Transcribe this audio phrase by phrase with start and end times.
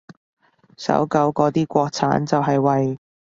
[0.77, 2.97] 搜狗嗰啲國產就係為